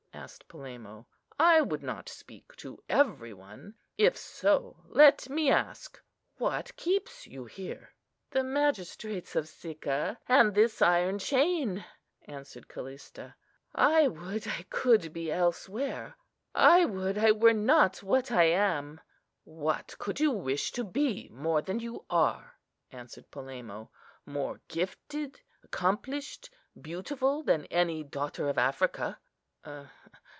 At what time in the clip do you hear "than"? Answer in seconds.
21.63-21.79, 27.41-27.65